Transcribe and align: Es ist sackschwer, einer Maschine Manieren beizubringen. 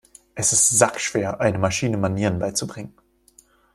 Es 0.33 0.51
ist 0.51 0.67
sackschwer, 0.71 1.41
einer 1.41 1.59
Maschine 1.59 1.95
Manieren 1.95 2.39
beizubringen. 2.39 2.95